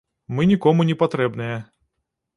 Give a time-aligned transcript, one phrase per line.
[0.37, 1.63] Мы нікому не патрэбныя.